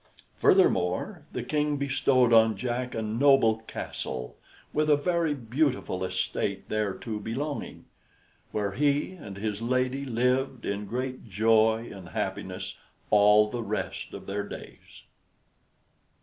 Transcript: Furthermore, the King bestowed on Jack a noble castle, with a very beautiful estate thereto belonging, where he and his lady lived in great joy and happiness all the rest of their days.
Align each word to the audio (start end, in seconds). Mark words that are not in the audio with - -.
Furthermore, 0.35 1.27
the 1.31 1.43
King 1.43 1.77
bestowed 1.77 2.33
on 2.33 2.57
Jack 2.57 2.95
a 2.95 3.03
noble 3.03 3.59
castle, 3.59 4.35
with 4.73 4.89
a 4.89 4.95
very 4.97 5.35
beautiful 5.35 6.03
estate 6.03 6.69
thereto 6.69 7.19
belonging, 7.19 7.85
where 8.51 8.71
he 8.71 9.11
and 9.11 9.37
his 9.37 9.61
lady 9.61 10.03
lived 10.03 10.65
in 10.65 10.87
great 10.87 11.29
joy 11.29 11.91
and 11.93 12.09
happiness 12.09 12.79
all 13.11 13.51
the 13.51 13.61
rest 13.61 14.15
of 14.15 14.25
their 14.25 14.41
days. 14.49 15.03